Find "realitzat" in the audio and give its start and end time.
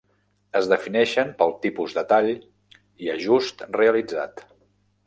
3.81-4.45